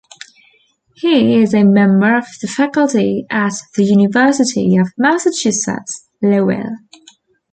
[0.95, 6.77] He is a member of the faculty at the University of Massachusetts Lowell.